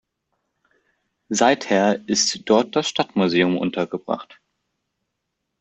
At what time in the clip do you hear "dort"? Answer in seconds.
2.49-2.75